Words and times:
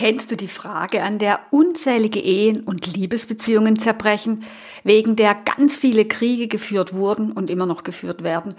Kennst 0.00 0.30
du 0.30 0.36
die 0.38 0.48
Frage, 0.48 1.02
an 1.02 1.18
der 1.18 1.40
unzählige 1.50 2.20
Ehen 2.20 2.60
und 2.62 2.86
Liebesbeziehungen 2.86 3.78
zerbrechen, 3.78 4.44
wegen 4.82 5.14
der 5.14 5.34
ganz 5.34 5.76
viele 5.76 6.06
Kriege 6.06 6.48
geführt 6.48 6.94
wurden 6.94 7.32
und 7.32 7.50
immer 7.50 7.66
noch 7.66 7.82
geführt 7.82 8.22
werden 8.22 8.54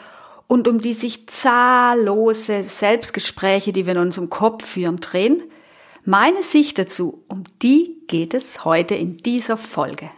und 0.46 0.68
um 0.68 0.80
die 0.80 0.94
sich 0.94 1.26
zahllose 1.26 2.62
Selbstgespräche, 2.62 3.74
die 3.74 3.88
wir 3.88 3.94
in 3.94 4.02
unserem 4.02 4.30
Kopf 4.30 4.64
führen, 4.68 4.98
drehen? 4.98 5.42
Meine 6.06 6.44
Sicht 6.44 6.78
dazu, 6.78 7.24
um 7.28 7.44
die 7.64 7.98
geht 8.06 8.36
es 8.36 8.64
heute 8.64 8.94
in 8.94 9.18
dieser 9.18 9.58
Folge. 9.58 10.12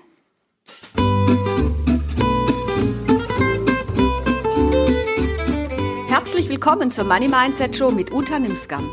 Herzlich 6.10 6.50
willkommen 6.50 6.92
zur 6.92 7.06
Money 7.06 7.30
Mindset 7.30 7.78
Show 7.78 7.92
mit 7.92 8.12
Uta 8.12 8.40
Nimskam 8.40 8.90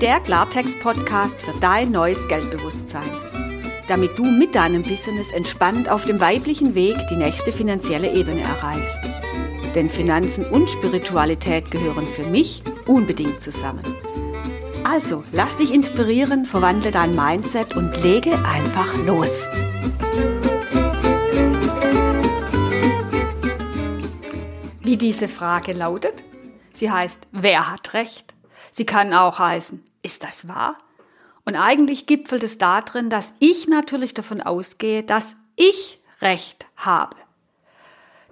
der 0.00 0.18
Klartext-Podcast 0.20 1.42
für 1.42 1.52
dein 1.60 1.90
neues 1.90 2.26
Geldbewusstsein. 2.26 3.10
Damit 3.86 4.18
du 4.18 4.24
mit 4.24 4.54
deinem 4.54 4.82
Business 4.82 5.30
entspannt 5.30 5.90
auf 5.90 6.06
dem 6.06 6.22
weiblichen 6.22 6.74
Weg 6.74 6.96
die 7.10 7.16
nächste 7.16 7.52
finanzielle 7.52 8.10
Ebene 8.10 8.40
erreichst. 8.40 9.00
Denn 9.74 9.90
Finanzen 9.90 10.46
und 10.46 10.70
Spiritualität 10.70 11.70
gehören 11.70 12.06
für 12.06 12.24
mich 12.24 12.62
unbedingt 12.86 13.42
zusammen. 13.42 13.84
Also, 14.84 15.22
lass 15.32 15.56
dich 15.56 15.74
inspirieren, 15.74 16.46
verwandle 16.46 16.92
dein 16.92 17.14
Mindset 17.14 17.76
und 17.76 18.02
lege 18.02 18.32
einfach 18.32 18.96
los. 19.04 19.46
Wie 24.80 24.96
diese 24.96 25.28
Frage 25.28 25.72
lautet? 25.72 26.24
Sie 26.72 26.90
heißt, 26.90 27.28
wer 27.32 27.70
hat 27.70 27.92
Recht? 27.92 28.34
Sie 28.72 28.86
kann 28.86 29.12
auch 29.12 29.38
heißen, 29.38 29.84
ist 30.02 30.24
das 30.24 30.48
wahr? 30.48 30.76
Und 31.44 31.56
eigentlich 31.56 32.06
gipfelt 32.06 32.42
es 32.42 32.58
darin, 32.58 33.10
dass 33.10 33.32
ich 33.38 33.68
natürlich 33.68 34.14
davon 34.14 34.40
ausgehe, 34.40 35.02
dass 35.02 35.36
ich 35.56 36.00
Recht 36.20 36.66
habe. 36.76 37.16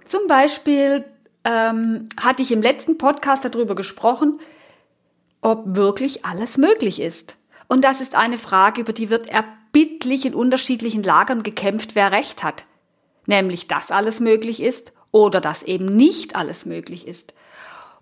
Zum 0.05 0.27
Beispiel 0.27 1.05
ähm, 1.43 2.05
hatte 2.19 2.41
ich 2.41 2.51
im 2.51 2.61
letzten 2.61 2.97
Podcast 2.97 3.45
darüber 3.45 3.75
gesprochen, 3.75 4.39
ob 5.41 5.75
wirklich 5.75 6.25
alles 6.25 6.57
möglich 6.57 6.99
ist. 7.01 7.37
Und 7.67 7.83
das 7.83 8.01
ist 8.01 8.15
eine 8.15 8.37
Frage, 8.37 8.81
über 8.81 8.93
die 8.93 9.09
wird 9.09 9.27
erbittlich 9.27 10.25
in 10.25 10.33
unterschiedlichen 10.33 11.03
Lagern 11.03 11.43
gekämpft, 11.43 11.95
wer 11.95 12.11
Recht 12.11 12.43
hat. 12.43 12.65
Nämlich, 13.25 13.67
dass 13.67 13.91
alles 13.91 14.19
möglich 14.19 14.61
ist 14.61 14.91
oder 15.11 15.39
dass 15.39 15.63
eben 15.63 15.85
nicht 15.85 16.35
alles 16.35 16.65
möglich 16.65 17.07
ist. 17.07 17.33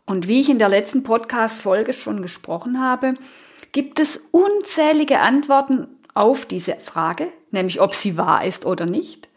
Und 0.06 0.28
wie 0.28 0.40
ich 0.40 0.50
in 0.50 0.60
der 0.60 0.70
letzten 0.70 1.04
Podcast-Folge 1.04 1.94
schon 1.94 2.22
gesprochen 2.22 2.82
habe, 2.82 3.16
gibt 3.72 4.00
es 4.00 4.22
unzählige 4.32 5.20
Antworten 5.20 5.88
auf 6.14 6.46
diese 6.46 6.78
Frage, 6.78 7.28
nämlich 7.52 7.80
ob 7.82 7.94
sie 7.94 8.18
wahr 8.18 8.44
ist 8.46 8.66
oder 8.66 8.86
nicht. 8.86 9.28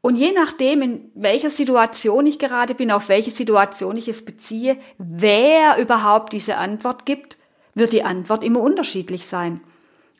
Und 0.00 0.16
je 0.16 0.32
nachdem, 0.32 0.82
in 0.82 1.10
welcher 1.14 1.48
Situation 1.48 2.26
ich 2.26 2.38
gerade 2.38 2.74
bin, 2.74 2.90
auf 2.90 3.08
welche 3.08 3.30
Situation 3.30 3.96
ich 3.96 4.06
es 4.06 4.24
beziehe, 4.24 4.76
wer 4.98 5.78
überhaupt 5.78 6.34
diese 6.34 6.58
Antwort 6.58 7.06
gibt, 7.06 7.38
wird 7.74 7.92
die 7.92 8.04
Antwort 8.04 8.44
immer 8.44 8.60
unterschiedlich 8.60 9.26
sein. 9.26 9.60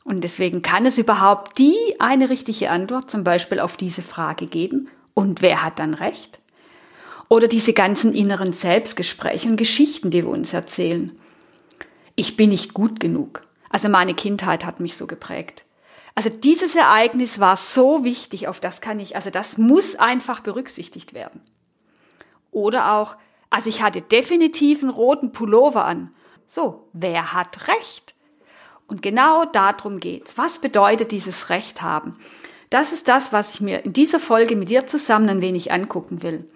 Und 0.04 0.24
deswegen 0.24 0.62
kann 0.62 0.86
es 0.86 0.98
überhaupt 0.98 1.58
die 1.58 1.76
eine 1.98 2.30
richtige 2.30 2.70
Antwort 2.70 3.10
zum 3.10 3.24
Beispiel 3.24 3.60
auf 3.60 3.76
diese 3.76 4.02
Frage 4.02 4.46
geben. 4.46 4.88
Und 5.14 5.42
wer 5.42 5.62
hat 5.62 5.78
dann 5.78 5.94
recht? 5.94 6.40
Oder 7.28 7.48
diese 7.48 7.72
ganzen 7.72 8.14
inneren 8.14 8.52
Selbstgespräche 8.52 9.48
und 9.48 9.56
Geschichten, 9.56 10.10
die 10.10 10.24
wir 10.24 10.30
uns 10.30 10.52
erzählen. 10.52 11.12
Ich 12.16 12.36
bin 12.36 12.50
nicht 12.50 12.74
gut 12.74 13.00
genug. 13.00 13.42
Also 13.70 13.88
meine 13.88 14.14
Kindheit 14.14 14.64
hat 14.64 14.80
mich 14.80 14.96
so 14.96 15.06
geprägt. 15.06 15.64
Also 16.14 16.28
dieses 16.28 16.76
Ereignis 16.76 17.40
war 17.40 17.56
so 17.56 18.04
wichtig, 18.04 18.46
auf 18.46 18.60
das 18.60 18.80
kann 18.80 19.00
ich, 19.00 19.16
also 19.16 19.30
das 19.30 19.58
muss 19.58 19.96
einfach 19.96 20.40
berücksichtigt 20.40 21.12
werden. 21.12 21.40
Oder 22.52 22.92
auch, 22.92 23.16
also 23.50 23.68
ich 23.68 23.82
hatte 23.82 24.00
definitiv 24.00 24.82
einen 24.82 24.92
roten 24.92 25.32
Pullover 25.32 25.84
an. 25.84 26.14
So, 26.46 26.88
wer 26.92 27.32
hat 27.32 27.66
Recht? 27.66 28.14
Und 28.86 29.02
genau 29.02 29.44
darum 29.44 29.98
geht's. 29.98 30.38
Was 30.38 30.60
bedeutet 30.60 31.10
dieses 31.10 31.50
Recht 31.50 31.82
haben? 31.82 32.16
Das 32.70 32.92
ist 32.92 33.08
das, 33.08 33.32
was 33.32 33.54
ich 33.54 33.60
mir 33.60 33.84
in 33.84 33.92
dieser 33.92 34.20
Folge 34.20 34.54
mit 34.54 34.68
dir 34.68 34.86
zusammen 34.86 35.28
ein 35.28 35.42
wenig 35.42 35.72
angucken 35.72 36.22
will. 36.22 36.46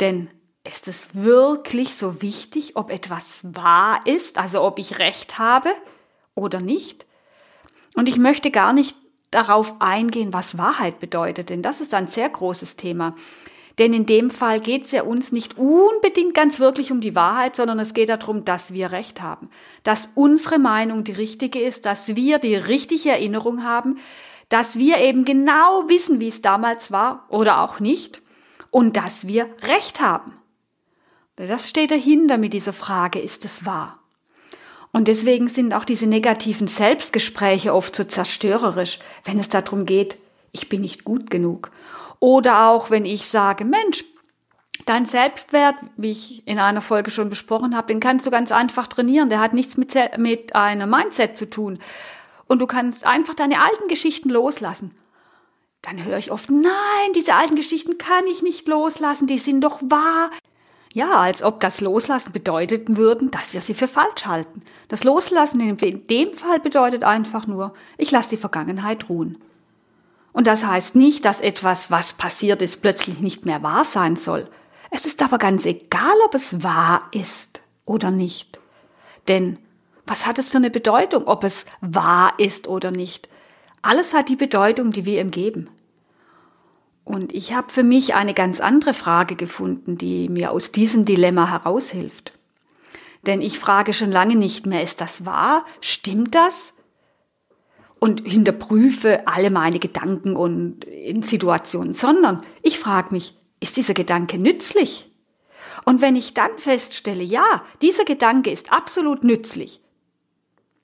Denn 0.00 0.28
ist 0.68 0.88
es 0.88 1.08
wirklich 1.14 1.94
so 1.94 2.22
wichtig, 2.22 2.76
ob 2.76 2.90
etwas 2.90 3.40
wahr 3.42 4.00
ist, 4.04 4.38
also 4.38 4.62
ob 4.62 4.78
ich 4.78 4.98
recht 4.98 5.38
habe 5.38 5.70
oder 6.34 6.60
nicht? 6.60 7.06
Und 7.96 8.08
ich 8.08 8.18
möchte 8.18 8.50
gar 8.50 8.72
nicht 8.72 8.96
darauf 9.30 9.80
eingehen, 9.80 10.32
was 10.32 10.58
Wahrheit 10.58 11.00
bedeutet, 11.00 11.50
denn 11.50 11.62
das 11.62 11.80
ist 11.80 11.94
ein 11.94 12.06
sehr 12.06 12.28
großes 12.28 12.76
Thema. 12.76 13.14
Denn 13.78 13.92
in 13.92 14.06
dem 14.06 14.30
Fall 14.30 14.60
geht 14.60 14.84
es 14.84 14.90
ja 14.90 15.02
uns 15.02 15.30
nicht 15.30 15.56
unbedingt 15.56 16.34
ganz 16.34 16.58
wirklich 16.58 16.90
um 16.90 17.00
die 17.00 17.14
Wahrheit, 17.14 17.54
sondern 17.54 17.78
es 17.78 17.94
geht 17.94 18.08
darum, 18.08 18.44
dass 18.44 18.72
wir 18.72 18.90
Recht 18.90 19.22
haben, 19.22 19.50
dass 19.84 20.10
unsere 20.14 20.58
Meinung 20.58 21.04
die 21.04 21.12
richtige 21.12 21.60
ist, 21.60 21.86
dass 21.86 22.16
wir 22.16 22.38
die 22.38 22.56
richtige 22.56 23.10
Erinnerung 23.10 23.62
haben, 23.62 23.98
dass 24.48 24.78
wir 24.78 24.98
eben 24.98 25.24
genau 25.24 25.84
wissen, 25.88 26.18
wie 26.18 26.28
es 26.28 26.42
damals 26.42 26.90
war 26.90 27.26
oder 27.28 27.60
auch 27.60 27.78
nicht 27.78 28.20
und 28.70 28.96
dass 28.96 29.28
wir 29.28 29.48
Recht 29.62 30.00
haben. 30.00 30.37
Das 31.46 31.68
steht 31.68 31.92
dahinter 31.92 32.36
mit 32.36 32.52
dieser 32.52 32.72
Frage, 32.72 33.20
ist 33.20 33.44
es 33.44 33.64
wahr? 33.64 33.98
Und 34.90 35.06
deswegen 35.06 35.48
sind 35.48 35.72
auch 35.72 35.84
diese 35.84 36.06
negativen 36.06 36.66
Selbstgespräche 36.66 37.72
oft 37.72 37.94
so 37.94 38.02
zerstörerisch, 38.02 38.98
wenn 39.24 39.38
es 39.38 39.48
darum 39.48 39.86
geht, 39.86 40.18
ich 40.50 40.68
bin 40.68 40.80
nicht 40.80 41.04
gut 41.04 41.30
genug. 41.30 41.70
Oder 42.18 42.68
auch 42.68 42.90
wenn 42.90 43.04
ich 43.04 43.28
sage, 43.28 43.64
Mensch, 43.64 44.04
dein 44.86 45.06
Selbstwert, 45.06 45.76
wie 45.96 46.10
ich 46.10 46.46
in 46.48 46.58
einer 46.58 46.80
Folge 46.80 47.12
schon 47.12 47.30
besprochen 47.30 47.76
habe, 47.76 47.86
den 47.86 48.00
kannst 48.00 48.26
du 48.26 48.30
ganz 48.30 48.50
einfach 48.50 48.88
trainieren. 48.88 49.30
Der 49.30 49.40
hat 49.40 49.52
nichts 49.52 49.76
mit, 49.76 49.94
mit 50.18 50.56
einem 50.56 50.90
Mindset 50.90 51.36
zu 51.36 51.48
tun. 51.48 51.78
Und 52.48 52.58
du 52.58 52.66
kannst 52.66 53.06
einfach 53.06 53.34
deine 53.34 53.62
alten 53.62 53.86
Geschichten 53.86 54.30
loslassen 54.30 54.92
dann 55.82 56.04
höre 56.04 56.18
ich 56.18 56.32
oft, 56.32 56.50
nein, 56.50 57.12
diese 57.14 57.34
alten 57.34 57.54
Geschichten 57.54 57.98
kann 57.98 58.26
ich 58.26 58.42
nicht 58.42 58.66
loslassen, 58.68 59.26
die 59.26 59.38
sind 59.38 59.62
doch 59.62 59.80
wahr. 59.82 60.30
Ja, 60.98 61.20
als 61.20 61.44
ob 61.44 61.60
das 61.60 61.80
Loslassen 61.80 62.32
bedeuten 62.32 62.96
würden, 62.96 63.30
dass 63.30 63.54
wir 63.54 63.60
sie 63.60 63.74
für 63.74 63.86
falsch 63.86 64.26
halten. 64.26 64.62
Das 64.88 65.04
Loslassen 65.04 65.60
in 65.60 66.06
dem 66.08 66.32
Fall 66.32 66.58
bedeutet 66.58 67.04
einfach 67.04 67.46
nur, 67.46 67.72
ich 67.98 68.10
lasse 68.10 68.30
die 68.30 68.36
Vergangenheit 68.36 69.08
ruhen. 69.08 69.40
Und 70.32 70.48
das 70.48 70.64
heißt 70.64 70.96
nicht, 70.96 71.24
dass 71.24 71.40
etwas, 71.40 71.92
was 71.92 72.14
passiert 72.14 72.62
ist, 72.62 72.82
plötzlich 72.82 73.20
nicht 73.20 73.46
mehr 73.46 73.62
wahr 73.62 73.84
sein 73.84 74.16
soll. 74.16 74.48
Es 74.90 75.06
ist 75.06 75.22
aber 75.22 75.38
ganz 75.38 75.66
egal, 75.66 76.16
ob 76.24 76.34
es 76.34 76.64
wahr 76.64 77.06
ist 77.12 77.62
oder 77.84 78.10
nicht. 78.10 78.58
Denn 79.28 79.60
was 80.04 80.26
hat 80.26 80.40
es 80.40 80.50
für 80.50 80.56
eine 80.56 80.68
Bedeutung, 80.68 81.28
ob 81.28 81.44
es 81.44 81.64
wahr 81.80 82.32
ist 82.38 82.66
oder 82.66 82.90
nicht? 82.90 83.28
Alles 83.82 84.14
hat 84.14 84.28
die 84.28 84.34
Bedeutung, 84.34 84.90
die 84.90 85.06
wir 85.06 85.20
ihm 85.20 85.30
geben. 85.30 85.70
Und 87.08 87.34
ich 87.34 87.54
habe 87.54 87.72
für 87.72 87.82
mich 87.82 88.14
eine 88.14 88.34
ganz 88.34 88.60
andere 88.60 88.92
Frage 88.92 89.34
gefunden, 89.34 89.96
die 89.96 90.28
mir 90.28 90.52
aus 90.52 90.72
diesem 90.72 91.06
Dilemma 91.06 91.48
heraushilft. 91.48 92.34
Denn 93.24 93.40
ich 93.40 93.58
frage 93.58 93.94
schon 93.94 94.12
lange 94.12 94.36
nicht 94.36 94.66
mehr, 94.66 94.82
ist 94.82 95.00
das 95.00 95.24
wahr? 95.24 95.64
Stimmt 95.80 96.34
das? 96.34 96.74
Und 97.98 98.28
hinterprüfe 98.28 99.26
alle 99.26 99.48
meine 99.48 99.78
Gedanken 99.78 100.36
und 100.36 100.84
in 100.84 101.22
Situationen, 101.22 101.94
sondern 101.94 102.42
ich 102.60 102.78
frage 102.78 103.14
mich, 103.14 103.34
ist 103.58 103.78
dieser 103.78 103.94
Gedanke 103.94 104.36
nützlich? 104.36 105.10
Und 105.86 106.02
wenn 106.02 106.14
ich 106.14 106.34
dann 106.34 106.58
feststelle, 106.58 107.24
ja, 107.24 107.64
dieser 107.80 108.04
Gedanke 108.04 108.50
ist 108.50 108.70
absolut 108.70 109.24
nützlich, 109.24 109.80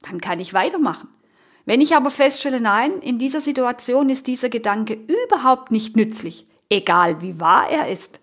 dann 0.00 0.22
kann 0.22 0.40
ich 0.40 0.54
weitermachen. 0.54 1.08
Wenn 1.66 1.80
ich 1.80 1.94
aber 1.94 2.10
feststelle, 2.10 2.60
nein, 2.60 2.98
in 3.00 3.18
dieser 3.18 3.40
Situation 3.40 4.10
ist 4.10 4.26
dieser 4.26 4.48
Gedanke 4.48 4.98
überhaupt 5.24 5.70
nicht 5.70 5.96
nützlich, 5.96 6.46
egal 6.68 7.22
wie 7.22 7.40
wahr 7.40 7.70
er 7.70 7.88
ist, 7.88 8.20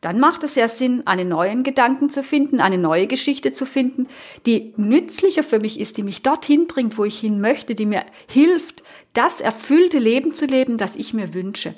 dann 0.00 0.18
macht 0.18 0.44
es 0.44 0.54
ja 0.54 0.66
Sinn, 0.66 1.06
einen 1.06 1.28
neuen 1.28 1.62
Gedanken 1.62 2.08
zu 2.08 2.22
finden, 2.22 2.60
eine 2.60 2.78
neue 2.78 3.06
Geschichte 3.06 3.52
zu 3.52 3.66
finden, 3.66 4.06
die 4.46 4.72
nützlicher 4.76 5.42
für 5.42 5.58
mich 5.58 5.78
ist, 5.78 5.98
die 5.98 6.02
mich 6.02 6.22
dorthin 6.22 6.66
bringt, 6.66 6.96
wo 6.96 7.04
ich 7.04 7.20
hin 7.20 7.40
möchte, 7.40 7.74
die 7.74 7.86
mir 7.86 8.06
hilft, 8.26 8.82
das 9.12 9.40
erfüllte 9.40 9.98
Leben 9.98 10.32
zu 10.32 10.46
leben, 10.46 10.78
das 10.78 10.96
ich 10.96 11.12
mir 11.12 11.34
wünsche. 11.34 11.74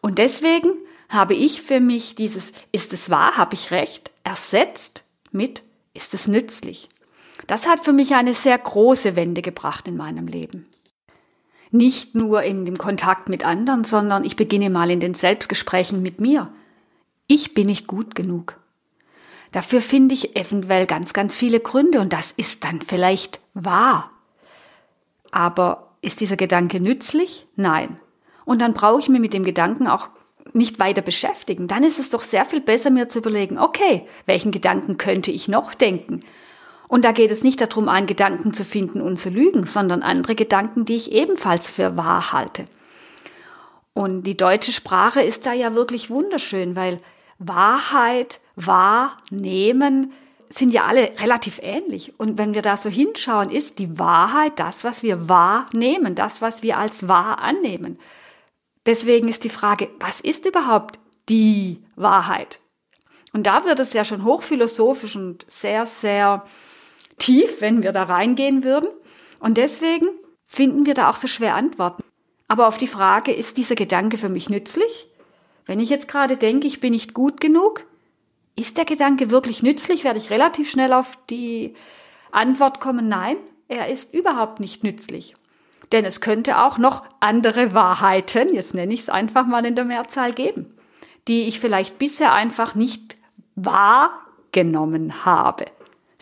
Und 0.00 0.18
deswegen 0.18 0.70
habe 1.10 1.34
ich 1.34 1.60
für 1.60 1.80
mich 1.80 2.14
dieses 2.14 2.52
Ist 2.72 2.92
es 2.92 3.10
wahr, 3.10 3.36
habe 3.36 3.54
ich 3.54 3.70
recht, 3.72 4.10
ersetzt 4.24 5.02
mit 5.30 5.62
Ist 5.92 6.14
es 6.14 6.28
nützlich. 6.28 6.88
Das 7.48 7.66
hat 7.66 7.82
für 7.84 7.94
mich 7.94 8.14
eine 8.14 8.34
sehr 8.34 8.58
große 8.58 9.16
Wende 9.16 9.42
gebracht 9.42 9.88
in 9.88 9.96
meinem 9.96 10.28
Leben. 10.28 10.66
Nicht 11.70 12.14
nur 12.14 12.42
in 12.42 12.66
dem 12.66 12.76
Kontakt 12.76 13.28
mit 13.28 13.44
anderen, 13.44 13.84
sondern 13.84 14.24
ich 14.24 14.36
beginne 14.36 14.70
mal 14.70 14.90
in 14.90 15.00
den 15.00 15.14
Selbstgesprächen 15.14 16.00
mit 16.02 16.20
mir. 16.20 16.52
Ich 17.26 17.54
bin 17.54 17.66
nicht 17.66 17.86
gut 17.86 18.14
genug. 18.14 18.58
Dafür 19.50 19.80
finde 19.80 20.14
ich 20.14 20.36
eventuell 20.36 20.86
ganz, 20.86 21.14
ganz 21.14 21.34
viele 21.34 21.58
Gründe 21.58 22.00
und 22.00 22.12
das 22.12 22.32
ist 22.32 22.64
dann 22.64 22.82
vielleicht 22.82 23.40
wahr. 23.54 24.10
Aber 25.30 25.94
ist 26.02 26.20
dieser 26.20 26.36
Gedanke 26.36 26.80
nützlich? 26.80 27.46
Nein. 27.56 27.98
Und 28.44 28.60
dann 28.60 28.74
brauche 28.74 29.00
ich 29.00 29.08
mir 29.08 29.20
mit 29.20 29.32
dem 29.32 29.44
Gedanken 29.44 29.88
auch 29.88 30.08
nicht 30.52 30.78
weiter 30.78 31.02
beschäftigen. 31.02 31.66
Dann 31.66 31.82
ist 31.82 31.98
es 31.98 32.10
doch 32.10 32.22
sehr 32.22 32.44
viel 32.44 32.60
besser, 32.60 32.90
mir 32.90 33.08
zu 33.08 33.20
überlegen, 33.20 33.58
okay, 33.58 34.06
welchen 34.26 34.50
Gedanken 34.50 34.98
könnte 34.98 35.30
ich 35.30 35.48
noch 35.48 35.72
denken? 35.72 36.20
Und 36.88 37.04
da 37.04 37.12
geht 37.12 37.30
es 37.30 37.44
nicht 37.44 37.60
darum, 37.60 37.88
einen 37.88 38.06
Gedanken 38.06 38.54
zu 38.54 38.64
finden 38.64 39.02
und 39.02 39.18
zu 39.18 39.28
lügen, 39.28 39.66
sondern 39.66 40.02
andere 40.02 40.34
Gedanken, 40.34 40.86
die 40.86 40.96
ich 40.96 41.12
ebenfalls 41.12 41.70
für 41.70 41.96
wahr 41.96 42.32
halte. 42.32 42.66
Und 43.92 44.22
die 44.22 44.36
deutsche 44.36 44.72
Sprache 44.72 45.20
ist 45.20 45.44
da 45.44 45.52
ja 45.52 45.74
wirklich 45.74 46.08
wunderschön, 46.08 46.76
weil 46.76 47.00
Wahrheit, 47.38 48.40
Wahrnehmen 48.56 50.12
sind 50.48 50.72
ja 50.72 50.86
alle 50.86 51.12
relativ 51.20 51.60
ähnlich. 51.62 52.18
Und 52.18 52.38
wenn 52.38 52.54
wir 52.54 52.62
da 52.62 52.76
so 52.76 52.88
hinschauen, 52.88 53.50
ist 53.50 53.78
die 53.78 53.98
Wahrheit 53.98 54.58
das, 54.58 54.82
was 54.82 55.02
wir 55.02 55.28
wahrnehmen, 55.28 56.14
das, 56.14 56.40
was 56.40 56.62
wir 56.62 56.78
als 56.78 57.06
wahr 57.06 57.40
annehmen. 57.40 57.98
Deswegen 58.86 59.28
ist 59.28 59.44
die 59.44 59.50
Frage, 59.50 59.88
was 60.00 60.20
ist 60.20 60.46
überhaupt 60.46 60.98
die 61.28 61.84
Wahrheit? 61.96 62.60
Und 63.34 63.46
da 63.46 63.64
wird 63.66 63.78
es 63.80 63.92
ja 63.92 64.04
schon 64.04 64.24
hochphilosophisch 64.24 65.16
und 65.16 65.44
sehr, 65.50 65.84
sehr 65.84 66.44
tief, 67.18 67.60
wenn 67.60 67.82
wir 67.82 67.92
da 67.92 68.04
reingehen 68.04 68.64
würden. 68.64 68.88
Und 69.40 69.56
deswegen 69.56 70.06
finden 70.44 70.86
wir 70.86 70.94
da 70.94 71.10
auch 71.10 71.16
so 71.16 71.28
schwer 71.28 71.54
Antworten. 71.54 72.02
Aber 72.48 72.66
auf 72.66 72.78
die 72.78 72.86
Frage, 72.86 73.32
ist 73.32 73.56
dieser 73.56 73.74
Gedanke 73.74 74.16
für 74.16 74.30
mich 74.30 74.48
nützlich? 74.48 75.08
Wenn 75.66 75.80
ich 75.80 75.90
jetzt 75.90 76.08
gerade 76.08 76.36
denke, 76.36 76.66
ich 76.66 76.80
bin 76.80 76.92
nicht 76.92 77.12
gut 77.12 77.40
genug, 77.40 77.84
ist 78.56 78.78
der 78.78 78.86
Gedanke 78.86 79.30
wirklich 79.30 79.62
nützlich? 79.62 80.02
Werde 80.02 80.18
ich 80.18 80.30
relativ 80.30 80.70
schnell 80.70 80.92
auf 80.94 81.18
die 81.28 81.74
Antwort 82.32 82.80
kommen, 82.80 83.08
nein, 83.08 83.36
er 83.68 83.88
ist 83.88 84.12
überhaupt 84.14 84.60
nicht 84.60 84.82
nützlich. 84.82 85.34
Denn 85.92 86.04
es 86.04 86.20
könnte 86.20 86.58
auch 86.58 86.78
noch 86.78 87.06
andere 87.20 87.74
Wahrheiten, 87.74 88.54
jetzt 88.54 88.74
nenne 88.74 88.92
ich 88.92 89.02
es 89.02 89.08
einfach 89.08 89.46
mal 89.46 89.64
in 89.64 89.74
der 89.74 89.84
Mehrzahl, 89.84 90.32
geben, 90.32 90.74
die 91.28 91.44
ich 91.44 91.60
vielleicht 91.60 91.98
bisher 91.98 92.32
einfach 92.32 92.74
nicht 92.74 93.16
wahrgenommen 93.54 95.24
habe. 95.24 95.66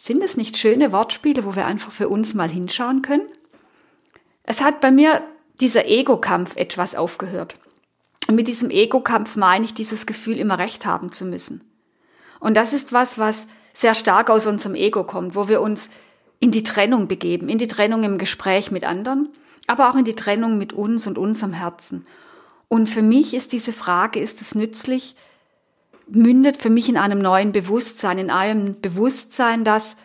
Sind 0.06 0.22
es 0.22 0.36
nicht 0.36 0.56
schöne 0.56 0.92
Wortspiele, 0.92 1.44
wo 1.44 1.56
wir 1.56 1.66
einfach 1.66 1.90
für 1.90 2.08
uns 2.08 2.32
mal 2.32 2.48
hinschauen 2.48 3.02
können? 3.02 3.26
Es 4.44 4.62
hat 4.62 4.80
bei 4.80 4.92
mir 4.92 5.20
dieser 5.60 5.86
Ego-Kampf 5.86 6.54
etwas 6.54 6.94
aufgehört. 6.94 7.56
Und 8.28 8.36
mit 8.36 8.46
diesem 8.46 8.70
Ego-Kampf 8.70 9.34
meine 9.34 9.64
ich 9.64 9.74
dieses 9.74 10.06
Gefühl, 10.06 10.38
immer 10.38 10.60
recht 10.60 10.86
haben 10.86 11.10
zu 11.10 11.24
müssen. 11.24 11.64
Und 12.38 12.56
das 12.56 12.72
ist 12.72 12.92
was, 12.92 13.18
was 13.18 13.48
sehr 13.72 13.96
stark 13.96 14.30
aus 14.30 14.46
unserem 14.46 14.76
Ego 14.76 15.02
kommt, 15.02 15.34
wo 15.34 15.48
wir 15.48 15.60
uns 15.60 15.88
in 16.38 16.52
die 16.52 16.62
Trennung 16.62 17.08
begeben, 17.08 17.48
in 17.48 17.58
die 17.58 17.66
Trennung 17.66 18.04
im 18.04 18.16
Gespräch 18.16 18.70
mit 18.70 18.84
anderen, 18.84 19.30
aber 19.66 19.90
auch 19.90 19.96
in 19.96 20.04
die 20.04 20.14
Trennung 20.14 20.56
mit 20.56 20.72
uns 20.72 21.08
und 21.08 21.18
unserem 21.18 21.52
Herzen. 21.52 22.06
Und 22.68 22.88
für 22.88 23.02
mich 23.02 23.34
ist 23.34 23.50
diese 23.50 23.72
Frage, 23.72 24.20
ist 24.20 24.40
es 24.40 24.54
nützlich, 24.54 25.16
mündet 26.08 26.56
für 26.56 26.70
mich 26.70 26.88
in 26.88 26.96
einem 26.96 27.20
neuen 27.20 27.52
Bewusstsein, 27.52 28.18
in 28.18 28.30
einem 28.30 28.80
Bewusstsein, 28.80 29.64
das 29.64 29.96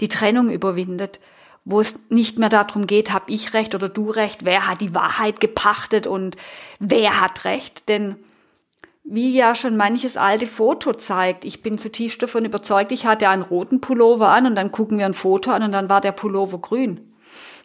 die 0.00 0.08
Trennung 0.08 0.50
überwindet, 0.50 1.20
wo 1.64 1.80
es 1.80 1.96
nicht 2.08 2.38
mehr 2.38 2.48
darum 2.48 2.86
geht, 2.86 3.12
habe 3.12 3.30
ich 3.30 3.52
recht 3.52 3.74
oder 3.74 3.88
du 3.88 4.10
recht, 4.10 4.44
wer 4.44 4.68
hat 4.68 4.80
die 4.80 4.94
Wahrheit 4.94 5.40
gepachtet 5.40 6.06
und 6.06 6.36
wer 6.78 7.20
hat 7.20 7.44
recht, 7.44 7.88
denn 7.88 8.16
wie 9.04 9.34
ja 9.34 9.54
schon 9.54 9.76
manches 9.76 10.16
alte 10.16 10.46
Foto 10.46 10.92
zeigt, 10.92 11.44
ich 11.44 11.62
bin 11.62 11.78
zutiefst 11.78 12.22
davon 12.22 12.44
überzeugt, 12.44 12.92
ich 12.92 13.06
hatte 13.06 13.28
einen 13.28 13.42
roten 13.42 13.80
Pullover 13.80 14.28
an 14.28 14.46
und 14.46 14.54
dann 14.54 14.70
gucken 14.70 14.98
wir 14.98 15.06
ein 15.06 15.14
Foto 15.14 15.50
an 15.50 15.62
und 15.62 15.72
dann 15.72 15.88
war 15.88 16.00
der 16.00 16.12
Pullover 16.12 16.58
grün. 16.58 17.00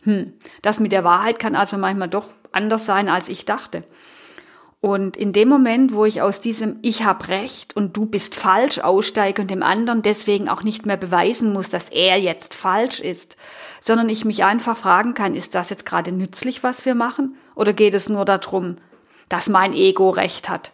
Hm, 0.03 0.33
das 0.61 0.79
mit 0.79 0.91
der 0.91 1.03
Wahrheit 1.03 1.39
kann 1.39 1.55
also 1.55 1.77
manchmal 1.77 2.09
doch 2.09 2.29
anders 2.51 2.85
sein, 2.85 3.09
als 3.09 3.29
ich 3.29 3.45
dachte. 3.45 3.83
Und 4.83 5.15
in 5.15 5.31
dem 5.31 5.47
Moment, 5.47 5.93
wo 5.93 6.03
ich 6.03 6.21
aus 6.21 6.41
diesem 6.41 6.75
Ich 6.81 7.05
hab 7.05 7.29
recht 7.29 7.73
und 7.73 7.95
du 7.95 8.05
bist 8.05 8.35
falsch 8.35 8.79
aussteige 8.79 9.41
und 9.41 9.49
dem 9.49 9.63
anderen 9.63 10.01
deswegen 10.01 10.49
auch 10.49 10.61
nicht 10.63 10.85
mehr 10.85 10.97
beweisen 10.97 11.53
muss, 11.53 11.69
dass 11.69 11.87
er 11.87 12.19
jetzt 12.19 12.53
falsch 12.53 12.99
ist, 12.99 13.37
sondern 13.79 14.09
ich 14.09 14.25
mich 14.25 14.43
einfach 14.43 14.75
fragen 14.75 15.13
kann, 15.13 15.37
ist 15.37 15.55
das 15.55 15.69
jetzt 15.69 15.85
gerade 15.85 16.11
nützlich, 16.11 16.63
was 16.63 16.83
wir 16.83 16.95
machen? 16.95 17.37
Oder 17.55 17.71
geht 17.71 17.93
es 17.93 18.09
nur 18.09 18.25
darum, 18.25 18.75
dass 19.29 19.47
mein 19.47 19.71
Ego 19.71 20.09
recht 20.09 20.49
hat? 20.49 20.73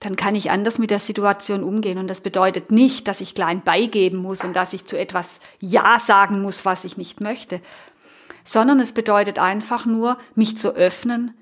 Dann 0.00 0.16
kann 0.16 0.34
ich 0.34 0.50
anders 0.50 0.78
mit 0.78 0.90
der 0.90 0.98
Situation 0.98 1.62
umgehen. 1.62 1.98
Und 1.98 2.08
das 2.08 2.22
bedeutet 2.22 2.72
nicht, 2.72 3.06
dass 3.06 3.20
ich 3.20 3.34
klein 3.34 3.60
beigeben 3.60 4.16
muss 4.16 4.44
und 4.44 4.56
dass 4.56 4.72
ich 4.72 4.86
zu 4.86 4.98
etwas 4.98 5.40
Ja 5.58 6.00
sagen 6.00 6.40
muss, 6.40 6.64
was 6.64 6.86
ich 6.86 6.96
nicht 6.96 7.20
möchte, 7.20 7.60
sondern 8.44 8.80
es 8.80 8.92
bedeutet 8.92 9.38
einfach 9.38 9.84
nur, 9.84 10.16
mich 10.34 10.56
zu 10.56 10.74
öffnen 10.74 11.34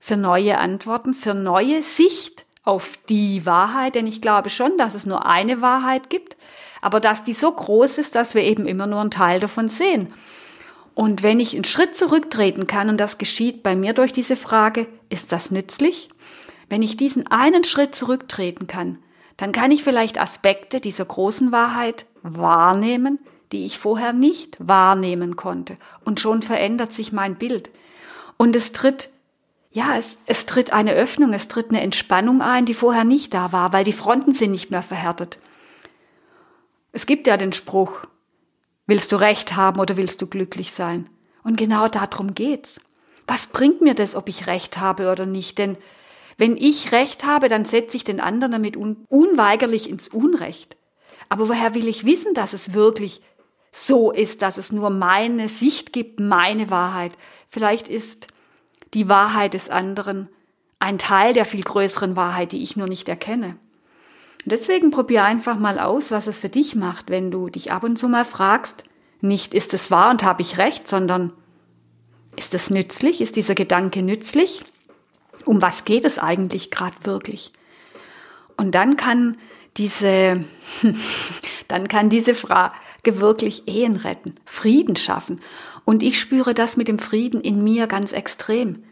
für 0.00 0.16
neue 0.16 0.58
Antworten, 0.58 1.14
für 1.14 1.34
neue 1.34 1.82
Sicht 1.82 2.46
auf 2.64 2.98
die 3.08 3.46
Wahrheit, 3.46 3.94
denn 3.94 4.06
ich 4.06 4.20
glaube 4.20 4.50
schon, 4.50 4.76
dass 4.78 4.94
es 4.94 5.06
nur 5.06 5.26
eine 5.26 5.60
Wahrheit 5.60 6.10
gibt, 6.10 6.36
aber 6.80 7.00
dass 7.00 7.22
die 7.22 7.34
so 7.34 7.52
groß 7.52 7.98
ist, 7.98 8.14
dass 8.14 8.34
wir 8.34 8.42
eben 8.42 8.66
immer 8.66 8.86
nur 8.86 9.00
einen 9.00 9.10
Teil 9.10 9.40
davon 9.40 9.68
sehen. 9.68 10.12
Und 10.94 11.22
wenn 11.22 11.38
ich 11.38 11.54
einen 11.54 11.64
Schritt 11.64 11.96
zurücktreten 11.96 12.66
kann, 12.66 12.88
und 12.88 12.98
das 12.98 13.18
geschieht 13.18 13.62
bei 13.62 13.76
mir 13.76 13.92
durch 13.92 14.12
diese 14.12 14.36
Frage, 14.36 14.86
ist 15.08 15.32
das 15.32 15.50
nützlich? 15.50 16.08
Wenn 16.68 16.82
ich 16.82 16.96
diesen 16.96 17.26
einen 17.26 17.64
Schritt 17.64 17.94
zurücktreten 17.94 18.66
kann, 18.66 18.98
dann 19.36 19.52
kann 19.52 19.70
ich 19.70 19.82
vielleicht 19.82 20.20
Aspekte 20.20 20.80
dieser 20.80 21.04
großen 21.04 21.52
Wahrheit 21.52 22.06
wahrnehmen, 22.22 23.18
die 23.52 23.64
ich 23.64 23.78
vorher 23.78 24.12
nicht 24.12 24.56
wahrnehmen 24.60 25.36
konnte. 25.36 25.76
Und 26.04 26.20
schon 26.20 26.42
verändert 26.42 26.92
sich 26.92 27.12
mein 27.12 27.36
Bild. 27.36 27.70
Und 28.36 28.54
es 28.54 28.72
tritt 28.72 29.08
ja, 29.72 29.96
es, 29.96 30.18
es 30.26 30.46
tritt 30.46 30.72
eine 30.72 30.92
Öffnung, 30.92 31.32
es 31.32 31.48
tritt 31.48 31.70
eine 31.70 31.80
Entspannung 31.80 32.42
ein, 32.42 32.66
die 32.66 32.74
vorher 32.74 33.04
nicht 33.04 33.32
da 33.34 33.52
war, 33.52 33.72
weil 33.72 33.84
die 33.84 33.92
Fronten 33.92 34.34
sind 34.34 34.50
nicht 34.50 34.70
mehr 34.70 34.82
verhärtet. 34.82 35.38
Es 36.92 37.06
gibt 37.06 37.28
ja 37.28 37.36
den 37.36 37.52
Spruch, 37.52 38.00
willst 38.86 39.12
du 39.12 39.16
Recht 39.16 39.54
haben 39.54 39.78
oder 39.78 39.96
willst 39.96 40.20
du 40.22 40.26
glücklich 40.26 40.72
sein? 40.72 41.08
Und 41.44 41.56
genau 41.56 41.86
darum 41.88 42.34
geht's. 42.34 42.80
Was 43.28 43.46
bringt 43.46 43.80
mir 43.80 43.94
das, 43.94 44.16
ob 44.16 44.28
ich 44.28 44.48
Recht 44.48 44.78
habe 44.78 45.12
oder 45.12 45.24
nicht? 45.24 45.58
Denn 45.58 45.78
wenn 46.36 46.56
ich 46.56 46.90
Recht 46.90 47.24
habe, 47.24 47.48
dann 47.48 47.64
setze 47.64 47.96
ich 47.96 48.02
den 48.02 48.20
anderen 48.20 48.50
damit 48.50 48.76
un 48.76 49.04
unweigerlich 49.08 49.88
ins 49.88 50.08
Unrecht. 50.08 50.76
Aber 51.28 51.48
woher 51.48 51.76
will 51.76 51.86
ich 51.86 52.04
wissen, 52.04 52.34
dass 52.34 52.54
es 52.54 52.74
wirklich 52.74 53.22
so 53.70 54.10
ist, 54.10 54.42
dass 54.42 54.58
es 54.58 54.72
nur 54.72 54.90
meine 54.90 55.48
Sicht 55.48 55.92
gibt, 55.92 56.18
meine 56.18 56.70
Wahrheit? 56.70 57.12
Vielleicht 57.48 57.88
ist 57.88 58.26
die 58.94 59.08
Wahrheit 59.08 59.54
des 59.54 59.68
anderen, 59.68 60.28
ein 60.78 60.98
Teil 60.98 61.34
der 61.34 61.44
viel 61.44 61.62
größeren 61.62 62.16
Wahrheit, 62.16 62.52
die 62.52 62.62
ich 62.62 62.76
nur 62.76 62.88
nicht 62.88 63.08
erkenne. 63.08 63.56
deswegen 64.44 64.90
probier 64.90 65.24
einfach 65.24 65.58
mal 65.58 65.78
aus, 65.78 66.10
was 66.10 66.26
es 66.26 66.38
für 66.38 66.48
dich 66.48 66.74
macht, 66.74 67.10
wenn 67.10 67.30
du 67.30 67.50
dich 67.50 67.72
ab 67.72 67.84
und 67.84 67.98
zu 67.98 68.08
mal 68.08 68.24
fragst, 68.24 68.84
nicht 69.20 69.52
ist 69.54 69.74
es 69.74 69.90
wahr 69.90 70.10
und 70.10 70.22
habe 70.22 70.40
ich 70.42 70.56
recht, 70.56 70.88
sondern 70.88 71.32
ist 72.36 72.54
es 72.54 72.70
nützlich? 72.70 73.20
Ist 73.20 73.36
dieser 73.36 73.54
Gedanke 73.54 74.02
nützlich? 74.02 74.64
Um 75.44 75.60
was 75.60 75.84
geht 75.84 76.04
es 76.04 76.18
eigentlich 76.18 76.70
gerade 76.70 76.96
wirklich? 77.04 77.52
Und 78.56 78.74
dann 78.74 78.96
kann 78.96 79.36
diese, 79.76 80.44
dann 81.68 81.88
kann 81.88 82.08
diese 82.08 82.34
Frage 82.34 82.74
wirklich 83.04 83.66
Ehen 83.66 83.96
retten, 83.96 84.36
Frieden 84.44 84.96
schaffen. 84.96 85.40
Und 85.84 86.02
ich 86.02 86.18
spüre 86.18 86.54
das 86.54 86.76
mit 86.76 86.88
dem 86.88 86.98
Frieden 86.98 87.40
in 87.40 87.64
mir 87.64 87.86
ganz 87.86 88.12
extrem. 88.12 88.84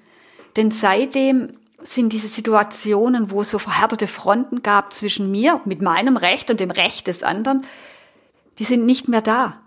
Denn 0.57 0.71
seitdem 0.71 1.53
sind 1.81 2.13
diese 2.13 2.29
Situationen, 2.29 3.31
wo 3.31 3.43
es 3.43 3.51
so 3.51 3.59
verhärtete 3.59 4.07
Fronten 4.07 4.63
gab 4.63 4.93
zwischen 4.93 5.31
mir 5.31 5.61
mit 5.65 5.81
meinem 5.81 6.17
Recht 6.17 6.51
und 6.51 6.61
dem 6.61 6.71
Recht 6.71 7.07
des 7.07 7.23
anderen, 7.23 7.65
die 8.59 8.65
sind 8.65 8.85
nicht 8.85 9.09
mehr 9.09 9.23
da. 9.23 9.61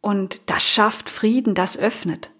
Und 0.00 0.40
das 0.46 0.62
schafft 0.62 1.10
Frieden, 1.10 1.54
das 1.54 1.76
öffnet. 1.76 2.30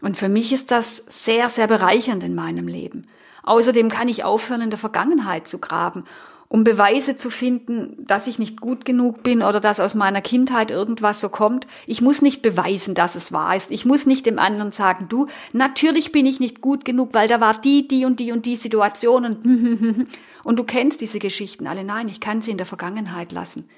Und 0.00 0.16
für 0.16 0.28
mich 0.28 0.52
ist 0.52 0.70
das 0.70 1.02
sehr, 1.08 1.48
sehr 1.50 1.66
bereichernd 1.66 2.22
in 2.22 2.34
meinem 2.34 2.68
Leben. 2.68 3.06
Außerdem 3.44 3.88
kann 3.88 4.08
ich 4.08 4.24
aufhören, 4.24 4.60
in 4.60 4.70
der 4.70 4.78
Vergangenheit 4.78 5.48
zu 5.48 5.58
graben 5.58 6.04
um 6.50 6.64
Beweise 6.64 7.14
zu 7.14 7.28
finden, 7.28 7.96
dass 8.06 8.26
ich 8.26 8.38
nicht 8.38 8.60
gut 8.60 8.86
genug 8.86 9.22
bin 9.22 9.42
oder 9.42 9.60
dass 9.60 9.80
aus 9.80 9.94
meiner 9.94 10.22
Kindheit 10.22 10.70
irgendwas 10.70 11.20
so 11.20 11.28
kommt. 11.28 11.66
Ich 11.86 12.00
muss 12.00 12.22
nicht 12.22 12.40
beweisen, 12.40 12.94
dass 12.94 13.16
es 13.16 13.32
wahr 13.32 13.54
ist. 13.54 13.70
Ich 13.70 13.84
muss 13.84 14.06
nicht 14.06 14.24
dem 14.24 14.38
anderen 14.38 14.72
sagen, 14.72 15.06
du, 15.10 15.26
natürlich 15.52 16.10
bin 16.10 16.24
ich 16.24 16.40
nicht 16.40 16.62
gut 16.62 16.86
genug, 16.86 17.10
weil 17.12 17.28
da 17.28 17.40
war 17.40 17.60
die, 17.60 17.86
die 17.86 18.06
und 18.06 18.18
die 18.18 18.32
und 18.32 18.46
die 18.46 18.56
Situation 18.56 19.26
und, 19.26 20.06
und 20.44 20.58
du 20.58 20.64
kennst 20.64 21.02
diese 21.02 21.18
Geschichten 21.18 21.66
alle. 21.66 21.84
Nein, 21.84 22.08
ich 22.08 22.18
kann 22.18 22.40
sie 22.40 22.52
in 22.52 22.56
der 22.56 22.66
Vergangenheit 22.66 23.32
lassen. 23.32 23.68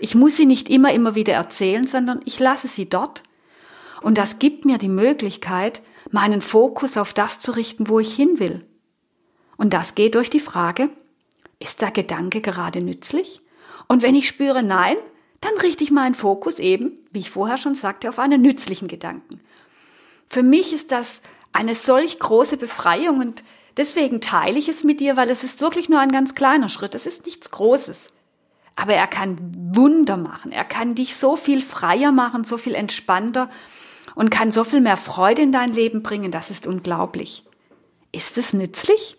Ich 0.00 0.14
muss 0.14 0.38
sie 0.38 0.46
nicht 0.46 0.70
immer, 0.70 0.94
immer 0.94 1.14
wieder 1.14 1.34
erzählen, 1.34 1.86
sondern 1.86 2.20
ich 2.24 2.38
lasse 2.38 2.68
sie 2.68 2.88
dort. 2.88 3.22
Und 4.00 4.16
das 4.16 4.38
gibt 4.38 4.64
mir 4.64 4.78
die 4.78 4.88
Möglichkeit, 4.88 5.82
meinen 6.10 6.40
Fokus 6.40 6.96
auf 6.96 7.12
das 7.12 7.40
zu 7.40 7.52
richten, 7.52 7.88
wo 7.88 8.00
ich 8.00 8.14
hin 8.14 8.38
will. 8.38 8.64
Und 9.58 9.74
das 9.74 9.94
geht 9.94 10.14
durch 10.14 10.30
die 10.30 10.40
Frage, 10.40 10.90
ist 11.58 11.80
der 11.80 11.90
Gedanke 11.90 12.40
gerade 12.40 12.82
nützlich? 12.82 13.40
Und 13.88 14.02
wenn 14.02 14.14
ich 14.14 14.28
spüre 14.28 14.62
Nein, 14.62 14.96
dann 15.40 15.56
richte 15.58 15.84
ich 15.84 15.90
meinen 15.90 16.14
Fokus 16.14 16.58
eben, 16.58 16.98
wie 17.12 17.20
ich 17.20 17.30
vorher 17.30 17.58
schon 17.58 17.74
sagte, 17.74 18.08
auf 18.08 18.18
einen 18.18 18.42
nützlichen 18.42 18.88
Gedanken. 18.88 19.40
Für 20.26 20.42
mich 20.42 20.72
ist 20.72 20.92
das 20.92 21.22
eine 21.52 21.74
solch 21.74 22.18
große 22.18 22.56
Befreiung 22.56 23.20
und 23.20 23.44
deswegen 23.76 24.20
teile 24.20 24.58
ich 24.58 24.68
es 24.68 24.84
mit 24.84 25.00
dir, 25.00 25.16
weil 25.16 25.30
es 25.30 25.44
ist 25.44 25.60
wirklich 25.60 25.88
nur 25.88 26.00
ein 26.00 26.10
ganz 26.10 26.34
kleiner 26.34 26.68
Schritt. 26.68 26.94
Es 26.94 27.06
ist 27.06 27.26
nichts 27.26 27.50
Großes. 27.50 28.08
Aber 28.74 28.92
er 28.92 29.06
kann 29.06 29.38
Wunder 29.74 30.16
machen. 30.16 30.52
Er 30.52 30.64
kann 30.64 30.94
dich 30.94 31.16
so 31.16 31.36
viel 31.36 31.62
freier 31.62 32.12
machen, 32.12 32.44
so 32.44 32.58
viel 32.58 32.74
entspannter 32.74 33.48
und 34.14 34.30
kann 34.30 34.52
so 34.52 34.64
viel 34.64 34.80
mehr 34.80 34.98
Freude 34.98 35.42
in 35.42 35.52
dein 35.52 35.72
Leben 35.72 36.02
bringen. 36.02 36.30
Das 36.30 36.50
ist 36.50 36.66
unglaublich. 36.66 37.44
Ist 38.12 38.36
es 38.36 38.52
nützlich? 38.52 39.16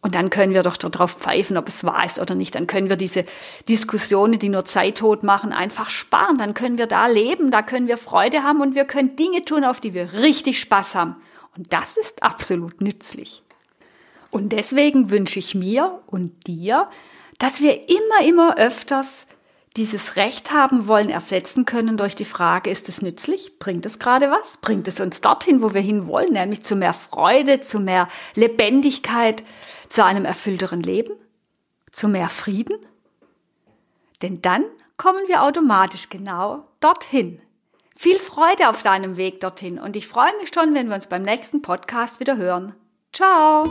Und 0.00 0.14
dann 0.14 0.30
können 0.30 0.54
wir 0.54 0.62
doch 0.62 0.76
darauf 0.76 1.14
pfeifen, 1.14 1.56
ob 1.56 1.66
es 1.66 1.82
wahr 1.82 2.04
ist 2.04 2.20
oder 2.20 2.36
nicht. 2.36 2.54
Dann 2.54 2.68
können 2.68 2.88
wir 2.88 2.96
diese 2.96 3.24
Diskussionen, 3.68 4.38
die 4.38 4.48
nur 4.48 4.64
Zeit 4.64 4.98
tot 4.98 5.24
machen, 5.24 5.52
einfach 5.52 5.90
sparen. 5.90 6.38
Dann 6.38 6.54
können 6.54 6.78
wir 6.78 6.86
da 6.86 7.08
leben, 7.08 7.50
da 7.50 7.62
können 7.62 7.88
wir 7.88 7.96
Freude 7.96 8.44
haben 8.44 8.60
und 8.60 8.76
wir 8.76 8.84
können 8.84 9.16
Dinge 9.16 9.42
tun, 9.42 9.64
auf 9.64 9.80
die 9.80 9.94
wir 9.94 10.12
richtig 10.12 10.60
Spaß 10.60 10.94
haben. 10.94 11.16
Und 11.56 11.72
das 11.72 11.96
ist 11.96 12.22
absolut 12.22 12.80
nützlich. 12.80 13.42
Und 14.30 14.52
deswegen 14.52 15.10
wünsche 15.10 15.40
ich 15.40 15.54
mir 15.54 16.00
und 16.06 16.46
dir, 16.46 16.88
dass 17.38 17.60
wir 17.60 17.88
immer, 17.88 18.26
immer 18.26 18.56
öfters 18.56 19.26
dieses 19.76 20.16
Recht 20.16 20.50
haben 20.52 20.86
wollen 20.88 21.10
ersetzen 21.10 21.64
können 21.64 21.96
durch 21.96 22.16
die 22.16 22.24
Frage, 22.24 22.70
ist 22.70 22.88
es 22.88 23.02
nützlich? 23.02 23.58
Bringt 23.58 23.86
es 23.86 23.98
gerade 23.98 24.30
was? 24.30 24.56
Bringt 24.58 24.88
es 24.88 25.00
uns 25.00 25.20
dorthin, 25.20 25.62
wo 25.62 25.74
wir 25.74 25.80
hinwollen, 25.80 26.32
nämlich 26.32 26.62
zu 26.62 26.74
mehr 26.74 26.94
Freude, 26.94 27.60
zu 27.60 27.78
mehr 27.78 28.08
Lebendigkeit, 28.34 29.44
zu 29.88 30.04
einem 30.04 30.24
erfüllteren 30.24 30.80
Leben, 30.80 31.12
zu 31.92 32.08
mehr 32.08 32.28
Frieden? 32.28 32.76
Denn 34.22 34.42
dann 34.42 34.64
kommen 34.96 35.28
wir 35.28 35.42
automatisch 35.42 36.08
genau 36.08 36.64
dorthin. 36.80 37.40
Viel 37.96 38.18
Freude 38.18 38.68
auf 38.68 38.82
deinem 38.82 39.16
Weg 39.16 39.40
dorthin 39.40 39.78
und 39.78 39.96
ich 39.96 40.06
freue 40.06 40.36
mich 40.40 40.50
schon, 40.54 40.74
wenn 40.74 40.88
wir 40.88 40.94
uns 40.94 41.08
beim 41.08 41.22
nächsten 41.22 41.62
Podcast 41.62 42.20
wieder 42.20 42.36
hören. 42.36 42.74
Ciao! 43.12 43.64